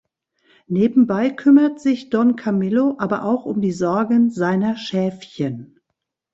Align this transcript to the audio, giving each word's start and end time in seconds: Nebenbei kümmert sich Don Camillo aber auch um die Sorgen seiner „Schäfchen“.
Nebenbei 0.65 1.29
kümmert 1.29 1.79
sich 1.79 2.09
Don 2.09 2.35
Camillo 2.35 2.95
aber 2.97 3.23
auch 3.23 3.45
um 3.45 3.61
die 3.61 3.71
Sorgen 3.71 4.31
seiner 4.31 4.75
„Schäfchen“. 4.75 5.79